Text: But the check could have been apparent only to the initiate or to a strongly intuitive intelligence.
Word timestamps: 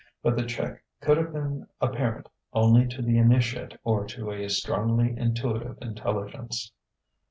But 0.23 0.35
the 0.35 0.47
check 0.47 0.81
could 0.99 1.17
have 1.17 1.31
been 1.31 1.67
apparent 1.79 2.27
only 2.53 2.87
to 2.87 3.03
the 3.03 3.19
initiate 3.19 3.77
or 3.83 4.03
to 4.07 4.31
a 4.31 4.49
strongly 4.49 5.13
intuitive 5.15 5.77
intelligence. 5.79 6.71